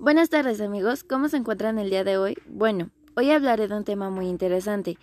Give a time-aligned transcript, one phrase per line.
[0.00, 2.36] Buenas tardes amigos, ¿cómo se encuentran el día de hoy?
[2.46, 4.96] Bueno, hoy hablaré de un tema muy interesante.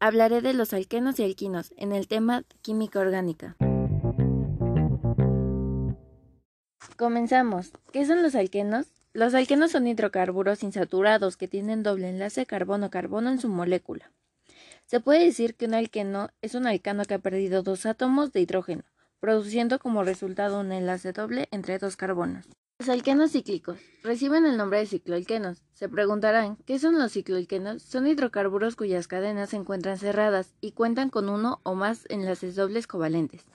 [0.00, 3.56] Hablaré de los alquenos y alquinos en el tema química orgánica.
[6.96, 7.70] Comenzamos.
[7.92, 8.88] ¿Qué son los alquenos?
[9.12, 14.10] Los alquenos son hidrocarburos insaturados que tienen doble enlace carbono-carbono en su molécula.
[14.86, 18.40] Se puede decir que un alqueno es un alcano que ha perdido dos átomos de
[18.40, 18.82] hidrógeno,
[19.20, 22.48] produciendo como resultado un enlace doble entre dos carbonos.
[22.82, 25.62] Los alquenos cíclicos reciben el nombre de cicloalquenos.
[25.72, 27.80] Se preguntarán, ¿qué son los cicloalquenos?
[27.80, 32.88] Son hidrocarburos cuyas cadenas se encuentran cerradas y cuentan con uno o más enlaces dobles
[32.88, 33.46] covalentes.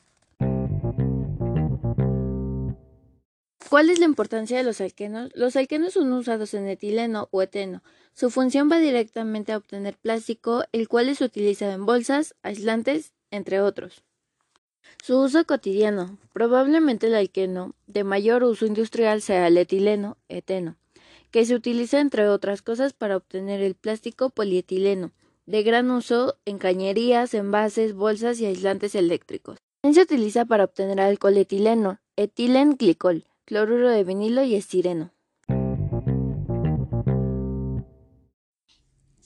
[3.69, 5.29] ¿Cuál es la importancia de los alquenos?
[5.35, 7.83] Los alquenos son usados en etileno o eteno.
[8.13, 13.59] Su función va directamente a obtener plástico, el cual es utilizado en bolsas, aislantes, entre
[13.59, 14.05] otros.
[15.03, 16.17] Su uso cotidiano.
[16.33, 20.75] Probablemente el alqueno de mayor uso industrial sea el etileno, eteno,
[21.31, 25.11] que se utiliza entre otras cosas para obtener el plástico polietileno,
[25.45, 29.57] de gran uso en cañerías, envases, bolsas y aislantes eléctricos.
[29.81, 35.11] También se utiliza para obtener alcohol etileno, etilenglicol, cloruro de vinilo y estireno.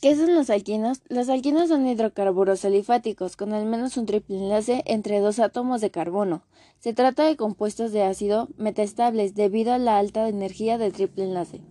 [0.01, 1.03] ¿Qué son los alquinos?
[1.09, 5.91] Los alquinos son hidrocarburos alifáticos con al menos un triple enlace entre dos átomos de
[5.91, 6.43] carbono.
[6.79, 11.61] Se trata de compuestos de ácido metaestables debido a la alta energía del triple enlace.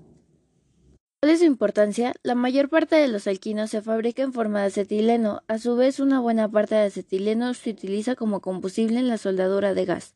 [1.21, 2.15] ¿Cuál es su importancia?
[2.23, 5.43] La mayor parte de los alquinos se fabrica en forma de acetileno.
[5.49, 9.75] A su vez, una buena parte de acetileno se utiliza como combustible en la soldadura
[9.75, 10.15] de gas.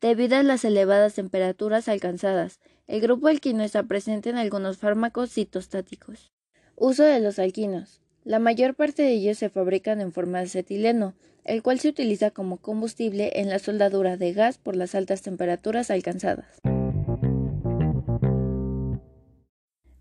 [0.00, 6.33] Debido a las elevadas temperaturas alcanzadas, el grupo alquino está presente en algunos fármacos citostáticos.
[6.76, 8.00] Uso de los alquinos.
[8.24, 12.30] La mayor parte de ellos se fabrican en forma de acetileno, el cual se utiliza
[12.30, 16.60] como combustible en la soldadura de gas por las altas temperaturas alcanzadas.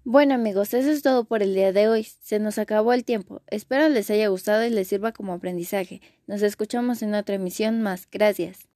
[0.05, 2.07] Bueno amigos, eso es todo por el día de hoy.
[2.21, 3.41] Se nos acabó el tiempo.
[3.47, 6.01] Espero les haya gustado y les sirva como aprendizaje.
[6.27, 8.07] Nos escuchamos en otra emisión más.
[8.11, 8.67] Gracias.